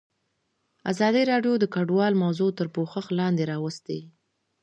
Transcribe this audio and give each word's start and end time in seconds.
ازادي 0.91 1.21
راډیو 1.31 1.53
د 1.59 1.65
کډوال 1.73 2.13
موضوع 2.23 2.49
تر 2.59 2.67
پوښښ 2.75 3.05
لاندې 3.19 3.43
راوستې. 3.51 3.99